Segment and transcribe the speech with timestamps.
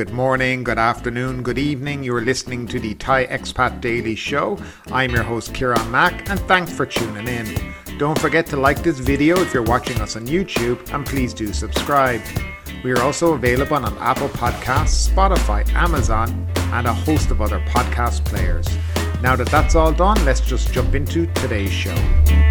[0.00, 2.02] Good morning, good afternoon, good evening.
[2.02, 4.58] You are listening to the Thai Expat Daily Show.
[4.90, 7.74] I'm your host, Kieran Mack, and thanks for tuning in.
[7.98, 11.52] Don't forget to like this video if you're watching us on YouTube, and please do
[11.52, 12.22] subscribe.
[12.82, 18.24] We are also available on Apple Podcasts, Spotify, Amazon, and a host of other podcast
[18.24, 18.66] players.
[19.20, 22.49] Now that that's all done, let's just jump into today's show.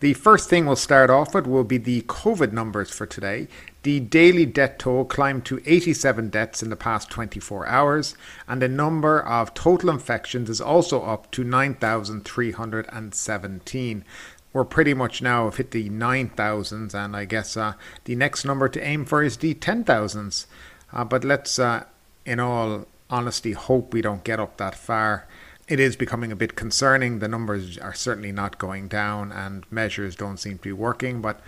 [0.00, 3.48] The first thing we'll start off with will be the COVID numbers for today.
[3.82, 8.14] The daily death toll climbed to 87 deaths in the past 24 hours,
[8.46, 14.04] and the number of total infections is also up to 9,317.
[14.52, 17.72] We're pretty much now have hit the 9,000s, and I guess uh,
[18.04, 20.46] the next number to aim for is the 10,000s.
[20.92, 21.86] Uh, but let's, uh,
[22.24, 25.26] in all honesty, hope we don't get up that far
[25.68, 27.18] it is becoming a bit concerning.
[27.18, 31.40] The numbers are certainly not going down and measures don't seem to be working, but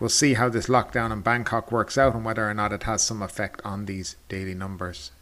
[0.00, 3.02] we'll see how this lockdown in Bangkok works out and whether or not it has
[3.02, 5.12] some effect on these daily numbers.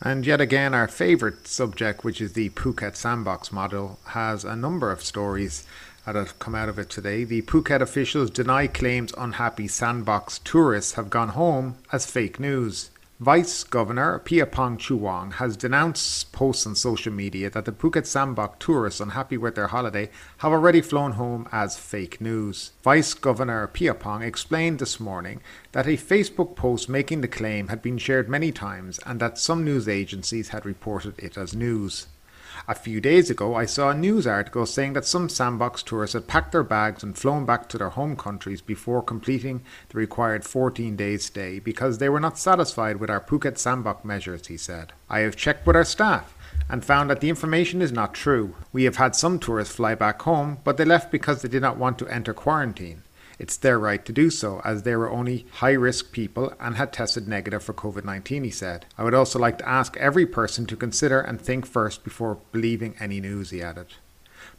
[0.00, 4.92] And yet again, our favourite subject, which is the Phuket Sandbox model, has a number
[4.92, 5.66] of stories
[6.06, 7.24] that have come out of it today.
[7.24, 12.90] The Phuket officials deny claims unhappy sandbox tourists have gone home as fake news.
[13.20, 19.00] Vice Governor Piyapong Choowong has denounced posts on social media that the Phuket Sandbox tourists
[19.00, 22.70] unhappy with their holiday have already flown home as fake news.
[22.84, 25.40] Vice Governor Pia Pong explained this morning
[25.72, 29.64] that a Facebook post making the claim had been shared many times and that some
[29.64, 32.06] news agencies had reported it as news.
[32.66, 36.26] A few days ago, I saw a news article saying that some sandbox tourists had
[36.26, 40.96] packed their bags and flown back to their home countries before completing the required 14
[40.96, 44.92] days stay because they were not satisfied with our Phuket sandbox measures, he said.
[45.08, 46.34] I have checked with our staff
[46.68, 48.54] and found that the information is not true.
[48.72, 51.78] We have had some tourists fly back home, but they left because they did not
[51.78, 53.02] want to enter quarantine.
[53.38, 56.92] It's their right to do so, as they were only high risk people and had
[56.92, 58.86] tested negative for COVID 19, he said.
[58.96, 62.96] I would also like to ask every person to consider and think first before believing
[62.98, 63.86] any news, he added.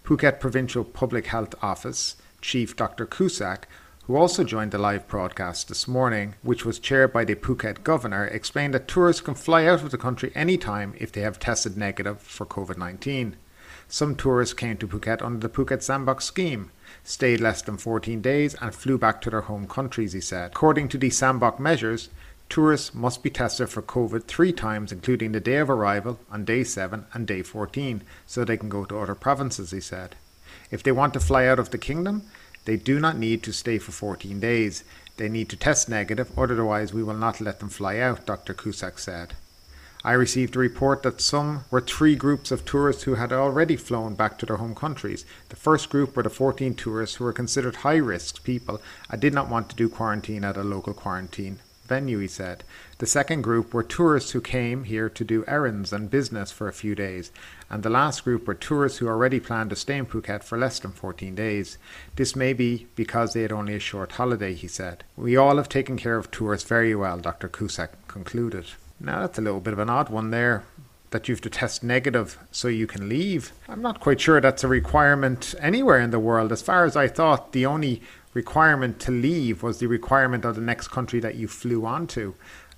[0.04, 3.06] Phuket Provincial Public Health Office Chief Dr.
[3.06, 3.66] Kusak
[4.10, 8.26] who also joined the live broadcast this morning, which was chaired by the Phuket governor,
[8.26, 12.20] explained that tourists can fly out of the country anytime if they have tested negative
[12.20, 13.36] for COVID 19.
[13.92, 16.70] Some tourists came to Phuket under the Phuket Sandbox scheme,
[17.04, 20.52] stayed less than 14 days, and flew back to their home countries, he said.
[20.52, 22.10] According to the Sandbox measures,
[22.50, 26.64] tourists must be tested for COVID three times, including the day of arrival on day
[26.64, 30.16] 7 and day 14, so they can go to other provinces, he said.
[30.70, 32.22] If they want to fly out of the kingdom,
[32.66, 34.84] they do not need to stay for 14 days.
[35.18, 38.54] They need to test negative, otherwise, we will not let them fly out, Dr.
[38.54, 39.34] Kusak said.
[40.04, 44.16] I received a report that some were three groups of tourists who had already flown
[44.16, 45.26] back to their home countries.
[45.50, 49.34] The first group were the 14 tourists who were considered high risk people and did
[49.34, 52.64] not want to do quarantine at a local quarantine venue, he said.
[53.00, 56.74] The second group were tourists who came here to do errands and business for a
[56.74, 57.32] few days.
[57.70, 60.80] And the last group were tourists who already planned to stay in Phuket for less
[60.80, 61.78] than 14 days.
[62.16, 65.04] This may be because they had only a short holiday, he said.
[65.18, 67.50] We all have taken care of tourists very well, Dr.
[67.50, 68.68] Kusak concluded.
[69.00, 70.64] Now, that's a little bit of an odd one there
[71.12, 73.52] that you have to test negative so you can leave.
[73.68, 76.52] I'm not quite sure that's a requirement anywhere in the world.
[76.52, 78.02] As far as I thought, the only
[78.34, 82.36] requirement to leave was the requirement of the next country that you flew onto.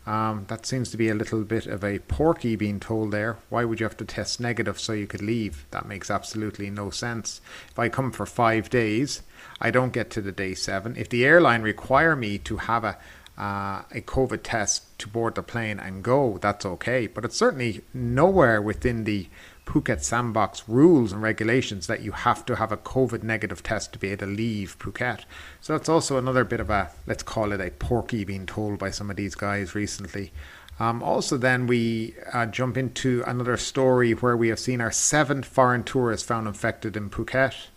[0.07, 3.37] Um, that seems to be a little bit of a porky being told there.
[3.49, 5.65] Why would you have to test negative so you could leave?
[5.71, 7.39] That makes absolutely no sense.
[7.69, 9.21] If I come for five days,
[9.59, 10.95] I don't get to the day seven.
[10.95, 12.97] If the airline require me to have a
[13.37, 17.07] uh, a COVID test to board the plane and go, that's okay.
[17.07, 19.27] But it's certainly nowhere within the
[19.65, 23.99] Phuket sandbox rules and regulations that you have to have a COVID negative test to
[23.99, 25.21] be able to leave Phuket.
[25.61, 28.89] So that's also another bit of a, let's call it a porky being told by
[28.89, 30.31] some of these guys recently.
[30.79, 35.45] Um, also, then we uh, jump into another story where we have seen our seventh
[35.45, 37.67] foreign tourists found infected in Phuket.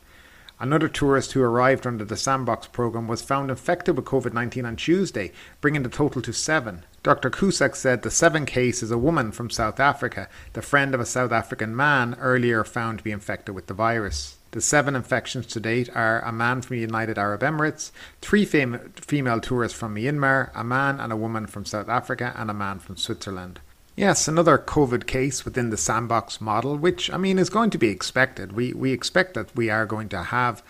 [0.60, 4.76] Another tourist who arrived under the Sandbox program was found infected with COVID 19 on
[4.76, 6.84] Tuesday, bringing the total to seven.
[7.02, 7.28] Dr.
[7.28, 11.06] Kusak said the seventh case is a woman from South Africa, the friend of a
[11.06, 14.37] South African man earlier found to be infected with the virus.
[14.52, 17.90] The seven infections to date are a man from the United Arab Emirates,
[18.20, 22.49] three fem- female tourists from Myanmar, a man and a woman from South Africa, and
[22.49, 23.58] a man from Switzerland.
[23.96, 27.88] Yes, another COVID case within the sandbox model, which I mean is going to be
[27.88, 28.52] expected.
[28.52, 30.64] We we expect that we are going to have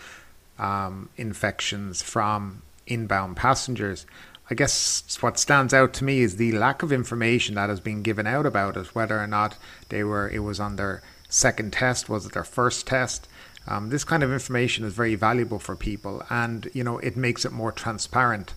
[0.58, 4.04] um, infections from inbound passengers.
[4.50, 8.02] I guess what stands out to me is the lack of information that has been
[8.02, 9.56] given out about it, whether or not
[9.88, 13.26] they were it was on their second test, was it their first test?
[13.66, 17.46] Um, this kind of information is very valuable for people and, you know, it makes
[17.46, 18.52] it more transparent.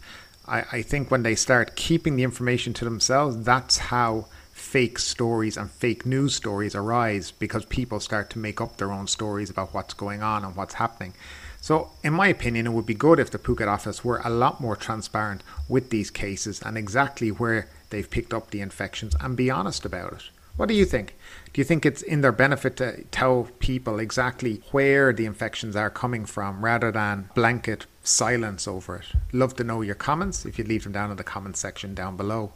[0.46, 4.26] I, I think when they start keeping the information to themselves, that's how
[4.68, 9.08] fake stories and fake news stories arise because people start to make up their own
[9.08, 11.14] stories about what's going on and what's happening.
[11.62, 14.60] So, in my opinion, it would be good if the Phuket office were a lot
[14.60, 19.50] more transparent with these cases and exactly where they've picked up the infections and be
[19.50, 20.24] honest about it.
[20.58, 21.16] What do you think?
[21.54, 25.90] Do you think it's in their benefit to tell people exactly where the infections are
[25.90, 29.06] coming from rather than blanket silence over it?
[29.32, 32.18] Love to know your comments if you leave them down in the comment section down
[32.18, 32.52] below.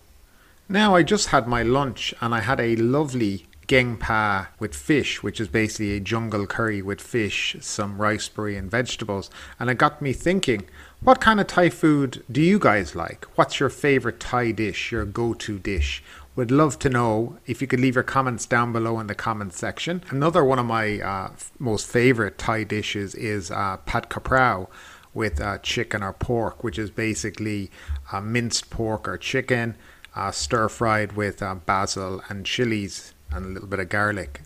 [0.72, 5.22] Now, I just had my lunch and I had a lovely geng pa with fish,
[5.22, 9.30] which is basically a jungle curry with fish, some riceberry, and vegetables.
[9.60, 10.64] And it got me thinking,
[11.02, 13.26] what kind of Thai food do you guys like?
[13.36, 16.02] What's your favorite Thai dish, your go to dish?
[16.38, 19.54] Would love to know if you could leave your comments down below in the comment
[19.54, 20.02] section.
[20.10, 24.70] Another one of my uh, most favorite Thai dishes is uh, pad kaprao
[25.14, 27.70] with uh, chicken or pork, which is basically
[28.14, 29.76] uh, minced pork or chicken
[30.16, 34.42] uh, stir fried with uh, basil and chilies and a little bit of garlic.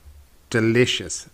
[0.50, 1.30] Delicious.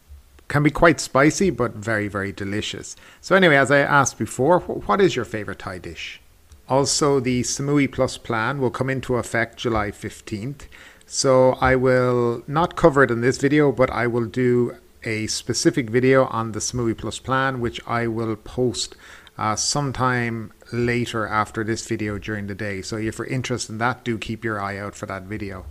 [0.47, 2.95] Can be quite spicy, but very, very delicious.
[3.21, 6.21] So, anyway, as I asked before, what is your favorite Thai dish?
[6.67, 10.67] Also, the Samui Plus plan will come into effect July 15th.
[11.05, 15.89] So I will not cover it in this video, but I will do a specific
[15.89, 18.95] video on the Samui Plus plan, which I will post
[19.41, 22.79] uh, sometime later after this video during the day.
[22.83, 25.65] So if you're interested in that, do keep your eye out for that video.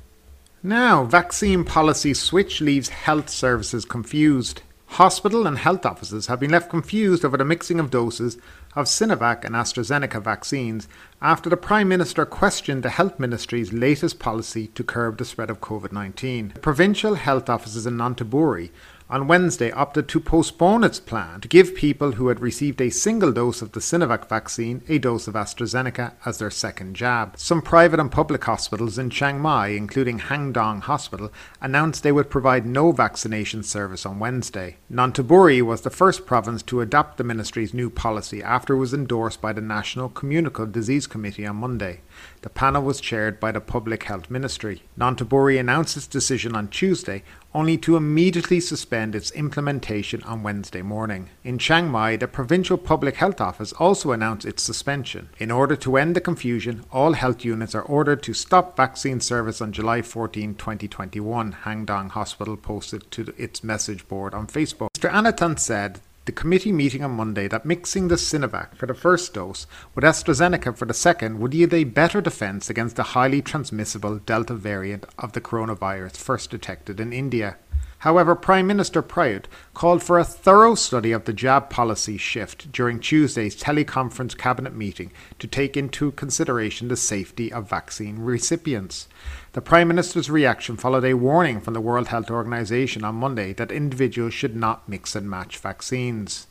[0.61, 4.63] Now, vaccine policy switch leaves health services confused.
[4.87, 8.39] Hospital and health offices have been left confused over the mixing of doses
[8.75, 10.89] of Sinovac and AstraZeneca vaccines
[11.23, 15.61] after the Prime Minister questioned the Health Ministry's latest policy to curb the spread of
[15.61, 16.55] COVID 19.
[16.61, 18.71] Provincial health offices in Nonthaburi
[19.11, 23.33] on Wednesday opted to postpone its plan to give people who had received a single
[23.33, 27.37] dose of the Sinovac vaccine a dose of AstraZeneca as their second jab.
[27.37, 32.31] Some private and public hospitals in Chiang Mai, including Hang Dong Hospital, announced they would
[32.31, 34.77] provide no vaccination service on Wednesday.
[34.91, 39.41] Nonthaburi was the first province to adopt the ministry's new policy after it was endorsed
[39.41, 42.01] by the National Communicable Disease Committee on Monday.
[42.43, 44.83] The panel was chaired by the Public Health Ministry.
[44.99, 47.23] Nonthaburi announced its decision on Tuesday,
[47.55, 51.31] only to immediately suspend its implementation on Wednesday morning.
[51.43, 55.31] In Chiang Mai, the Provincial Public Health Office also announced its suspension.
[55.39, 59.61] In order to end the confusion, all health units are ordered to stop vaccine service
[59.61, 64.89] on July 14, 2021, Hang Dong Hospital posted to its message board on Facebook.
[64.97, 65.11] Mr.
[65.11, 66.01] Anutin said
[66.31, 69.67] the committee meeting on Monday that mixing the Sinovac for the first dose
[69.97, 74.55] with AstraZeneca for the second would yield a better defense against the highly transmissible Delta
[74.55, 77.57] variant of the coronavirus first detected in India.
[78.01, 79.45] However, Prime Minister Prayut
[79.75, 85.13] called for a thorough study of the jab policy shift during Tuesday's teleconference cabinet meeting
[85.39, 89.07] to take into consideration the safety of vaccine recipients.
[89.53, 93.71] The Prime Minister's reaction followed a warning from the World Health Organization on Monday that
[93.71, 96.47] individuals should not mix and match vaccines.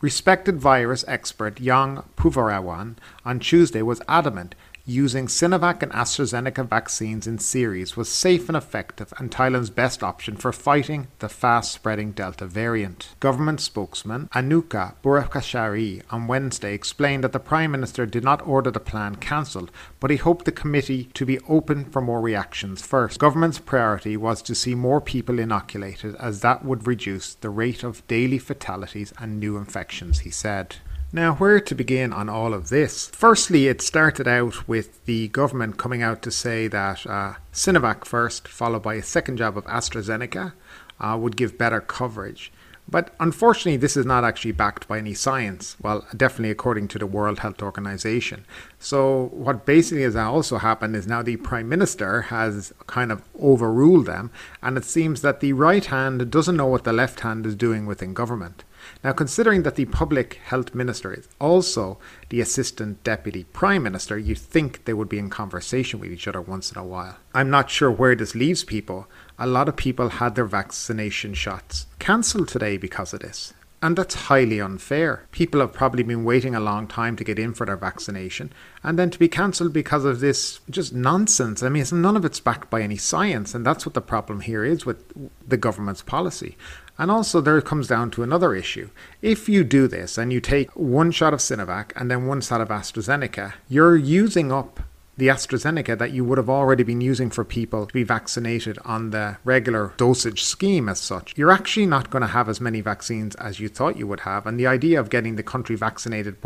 [0.00, 4.54] Respected virus expert Yong Poovorawan on Tuesday was adamant
[4.86, 10.36] using Sinovac and AstraZeneca vaccines in series was safe and effective and Thailand's best option
[10.36, 13.16] for fighting the fast spreading Delta variant.
[13.18, 18.78] Government spokesman Anucha Burapachaisri on Wednesday explained that the Prime Minister did not order the
[18.78, 23.18] plan cancelled, but he hoped the committee to be open for more reactions first.
[23.18, 28.06] Government's priority was to see more people inoculated as that would reduce the rate of
[28.06, 30.76] daily fatalities and new infections, he said.
[31.16, 33.08] Now, where to begin on all of this?
[33.08, 38.46] Firstly, it started out with the government coming out to say that uh, Sinovac first,
[38.46, 40.52] followed by a second jab of AstraZeneca,
[41.00, 42.52] uh, would give better coverage.
[42.86, 45.74] But unfortunately, this is not actually backed by any science.
[45.80, 48.44] Well, definitely according to the World Health Organization.
[48.78, 54.04] So, what basically has also happened is now the Prime Minister has kind of overruled
[54.04, 54.30] them,
[54.62, 57.86] and it seems that the right hand doesn't know what the left hand is doing
[57.86, 58.64] within government.
[59.06, 64.36] Now, considering that the Public Health Minister is also the Assistant Deputy Prime Minister, you'd
[64.36, 67.16] think they would be in conversation with each other once in a while.
[67.32, 69.06] I'm not sure where this leaves people.
[69.38, 73.54] A lot of people had their vaccination shots cancelled today because of this.
[73.82, 75.26] And that's highly unfair.
[75.32, 78.52] People have probably been waiting a long time to get in for their vaccination,
[78.82, 81.62] and then to be cancelled because of this just nonsense.
[81.62, 84.64] I mean, none of it's backed by any science, and that's what the problem here
[84.64, 85.04] is with
[85.46, 86.56] the government's policy.
[86.98, 88.88] And also, there comes down to another issue.
[89.20, 92.62] If you do this and you take one shot of Sinovac and then one shot
[92.62, 94.80] of AstraZeneca, you're using up
[95.16, 99.10] the AstraZeneca that you would have already been using for people to be vaccinated on
[99.10, 101.32] the regular dosage scheme as such.
[101.36, 104.46] You're actually not going to have as many vaccines as you thought you would have,
[104.46, 106.36] and the idea of getting the country vaccinated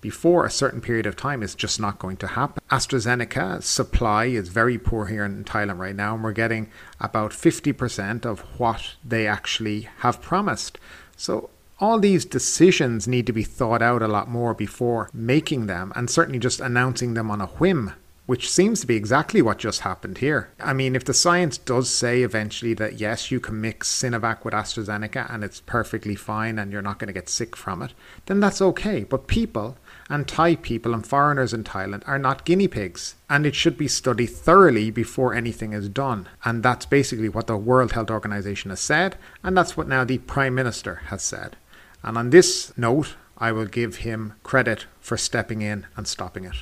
[0.00, 2.62] before a certain period of time is just not going to happen.
[2.70, 8.24] AstraZeneca supply is very poor here in Thailand right now, and we're getting about 50%
[8.24, 10.78] of what they actually have promised.
[11.16, 11.50] So
[11.80, 16.08] all these decisions need to be thought out a lot more before making them, and
[16.08, 17.94] certainly just announcing them on a whim
[18.26, 20.50] which seems to be exactly what just happened here.
[20.60, 24.54] I mean, if the science does say eventually that yes, you can mix Sinovac with
[24.54, 27.92] AstraZeneca and it's perfectly fine and you're not going to get sick from it,
[28.26, 29.02] then that's okay.
[29.02, 29.76] But people,
[30.08, 33.16] and Thai people and foreigners in Thailand, are not guinea pigs.
[33.28, 36.28] And it should be studied thoroughly before anything is done.
[36.44, 40.18] And that's basically what the World Health Organization has said, and that's what now the
[40.18, 41.56] Prime Minister has said.
[42.04, 46.54] And on this note, I will give him credit for stepping in and stopping it.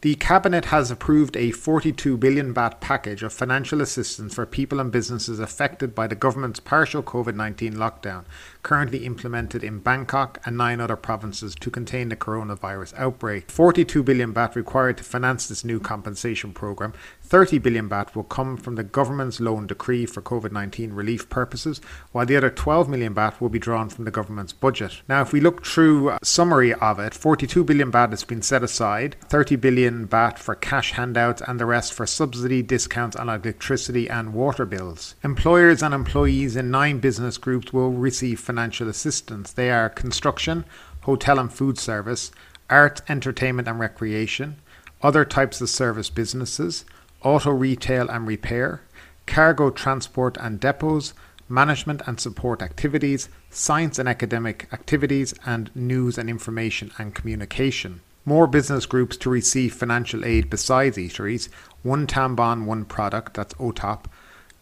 [0.00, 4.92] The Cabinet has approved a 42 billion baht package of financial assistance for people and
[4.92, 8.24] businesses affected by the government's partial COVID 19 lockdown,
[8.68, 13.50] currently implemented in Bangkok and nine other provinces to contain the coronavirus outbreak.
[13.50, 16.92] 42 billion baht required to finance this new compensation program.
[17.22, 21.80] 30 billion baht will come from the government's loan decree for COVID 19 relief purposes,
[22.12, 25.00] while the other 12 million baht will be drawn from the government's budget.
[25.08, 28.62] Now, if we look through a summary of it, 42 billion baht has been set
[28.62, 34.10] aside, 30 billion baht for cash handouts, and the rest for subsidy discounts on electricity
[34.10, 35.14] and water bills.
[35.24, 39.52] Employers and employees in nine business groups will receive financial assistance.
[39.52, 40.64] They are construction,
[41.02, 42.30] hotel and food service,
[42.68, 44.56] art, entertainment and recreation,
[45.02, 46.84] other types of service businesses
[47.22, 48.80] auto retail and repair,
[49.26, 51.14] cargo transport and depots,
[51.48, 58.00] management and support activities, science and academic activities, and news and information and communication.
[58.24, 61.48] More business groups to receive financial aid besides eateries,
[61.82, 64.04] one Tambon, one product, that's OTOP,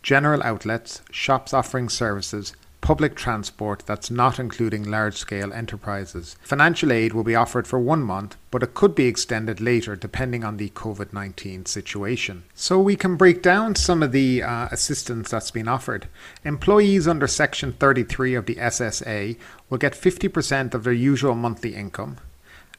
[0.03, 6.37] general outlets, shops offering services, public transport that's not including large scale enterprises.
[6.43, 10.45] Financial aid will be offered for one month, but it could be extended later depending
[10.45, 12.45] on the COVID 19 situation.
[12.55, 16.09] So we can break down some of the uh, assistance that's been offered.
[16.45, 19.37] Employees under Section 33 of the SSA
[19.69, 22.19] will get 50% of their usual monthly income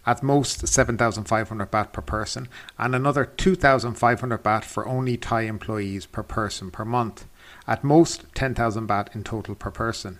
[0.06, 2.48] at most 7,500 baht per person,
[2.80, 7.26] and another 2,500 baht for only Thai employees per person per month
[7.68, 10.20] at most 10,000 baht in total per person.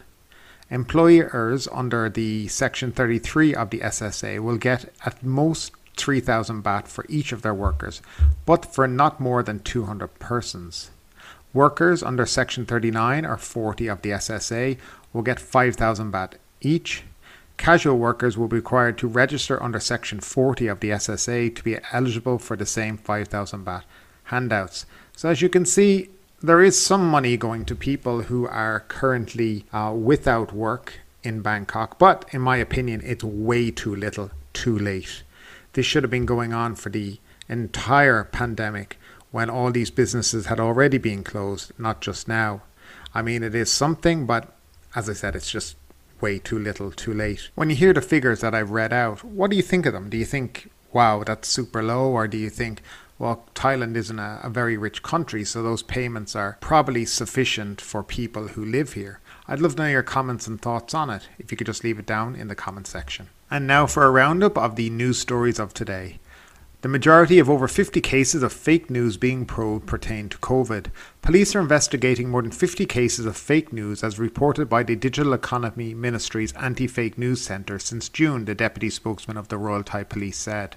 [0.70, 7.06] Employers under the Section 33 of the SSA will get at most 3,000 baht for
[7.08, 8.02] each of their workers,
[8.46, 10.92] but for not more than 200 persons.
[11.54, 14.78] Workers under Section 39 or 40 of the SSA
[15.14, 17.04] will get 5,000 baht each.
[17.56, 21.78] Casual workers will be required to register under Section 40 of the SSA to be
[21.94, 23.84] eligible for the same 5,000 baht
[24.26, 24.86] handouts.
[25.16, 26.10] So, as you can see,
[26.42, 31.98] there is some money going to people who are currently uh, without work in Bangkok,
[31.98, 35.24] but in my opinion, it's way too little, too late.
[35.74, 38.98] This should have been going on for the entire pandemic
[39.32, 42.62] when all these businesses had already been closed, not just now.
[43.14, 44.54] I mean, it is something, but
[44.96, 45.76] as I said, it's just
[46.22, 47.50] way too little, too late.
[47.56, 50.10] When you hear the figures that I've read out, what do you think of them?
[50.10, 52.82] Do you think, wow, that's super low, or do you think,
[53.20, 58.04] well, Thailand isn't a, a, very rich country, so those payments are probably sufficient for
[58.04, 59.20] people who live here.
[59.48, 61.98] I'd love to know your comments and thoughts on it, if you could just leave
[61.98, 63.30] it down in the comment section.
[63.50, 66.20] And now for a roundup of the news stories of today.
[66.82, 70.92] The majority of over 50 cases of fake news being probed pertain to COVID.
[71.24, 75.34] Police are investigating more than 50 cases of fake news as reported by the Digital
[75.34, 80.04] Economy Ministry's Anti Fake News Centre since June, the deputy spokesman of the Royal Thai
[80.04, 80.76] Police said.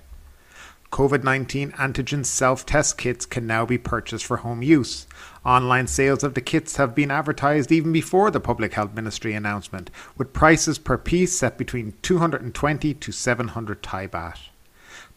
[0.91, 5.07] COVID 19 antigen self test kits can now be purchased for home use.
[5.47, 9.89] Online sales of the kits have been advertised even before the Public Health Ministry announcement,
[10.17, 14.39] with prices per piece set between 220 to 700 Thai baht.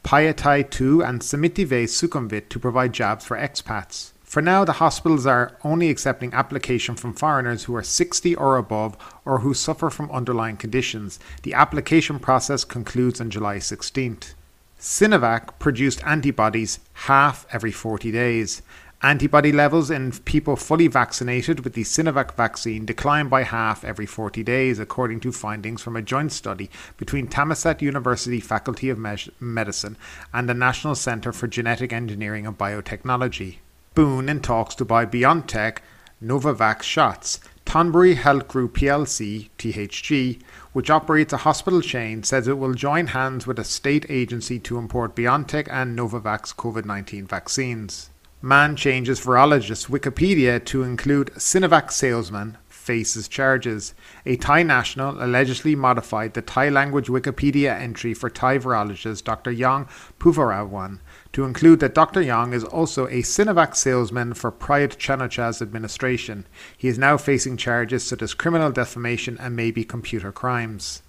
[0.04, 4.12] Phyathai 2 and Samitivej Sukhumvit to provide jobs for expats.
[4.22, 8.96] For now, the hospitals are only accepting application from foreigners who are 60 or above
[9.26, 11.20] or who suffer from underlying conditions.
[11.42, 14.34] The application process concludes on July 16th.
[14.84, 18.62] Sinovac produced antibodies half every 40 days.
[19.02, 24.44] Antibody levels in people fully vaccinated with the Sinovac vaccine decline by half every 40
[24.44, 29.00] days, according to findings from a joint study between Thammasat University Faculty of
[29.40, 29.96] Medicine
[30.34, 33.60] and the National Center for Genetic Engineering and Biotechnology.
[33.94, 35.78] Boon in talks to buy BioNTech
[36.22, 37.40] Novavax shots.
[37.74, 40.40] Thonburi Health Group plc, THG,
[40.74, 44.78] which operates a hospital chain, says it will join hands with a state agency to
[44.78, 48.12] import BioNTech and Novavax COVID 19 vaccines.
[48.44, 53.96] Man changes virologist Wikipedia to include Sinovac salesman faces charges.
[54.28, 59.50] A Thai national allegedly modified the Thai language Wikipedia entry for Thai virologist Dr.
[59.50, 59.88] Yong
[60.20, 61.00] Poovorawan
[61.34, 62.22] to include that Dr.
[62.22, 66.46] Yong is also a Sinovac salesman for Prayut Chan-o-cha's administration.
[66.78, 71.02] He is now facing charges such as criminal defamation and maybe computer crimes.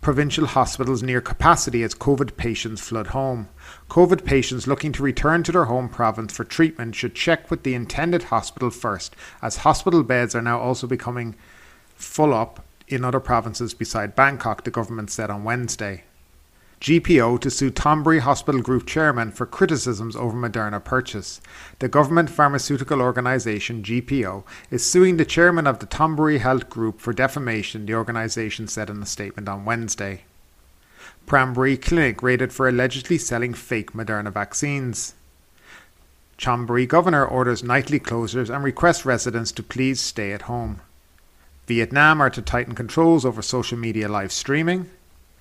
[0.00, 3.48] Provincial hospitals near capacity as COVID patients flood home.
[3.88, 7.74] COVID patients looking to return to their home province for treatment should check with the
[7.74, 11.34] intended hospital first, as hospital beds are now also becoming
[11.94, 16.04] full up in other provinces beside Bangkok, the government said on Wednesday.
[16.80, 21.40] GPO to sue Thonburi Hospital Group chairman for criticisms over Moderna purchase.
[21.80, 27.12] The government pharmaceutical organisation GPO is suing the chairman of the Thonburi Health Group for
[27.12, 30.22] defamation, the organisation said in a statement on Wednesday.
[31.26, 35.14] Prambury Clinic raided for allegedly selling fake Moderna vaccines.
[36.38, 40.80] Chonburi governor orders nightly closures and requests residents to please stay at home.
[41.66, 44.88] Vietnam are to tighten controls over social media live streaming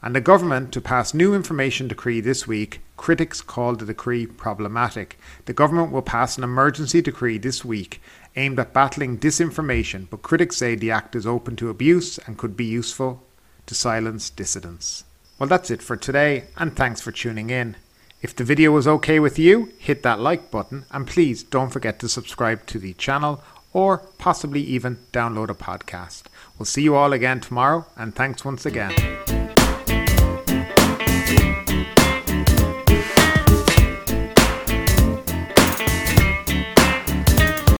[0.01, 2.81] and the government to pass new information decree this week.
[2.95, 5.19] Critics call the decree problematic.
[5.45, 8.01] The government will pass an emergency decree this week
[8.35, 12.55] aimed at battling disinformation, but critics say the act is open to abuse and could
[12.55, 13.23] be useful
[13.65, 15.03] to silence dissidents.
[15.39, 17.75] Well, that's it for today, and thanks for tuning in.
[18.21, 21.99] If the video was okay with you, hit that like button, and please don't forget
[21.99, 26.23] to subscribe to the channel or possibly even download a podcast.
[26.57, 29.36] We'll see you all again tomorrow, and thanks once again.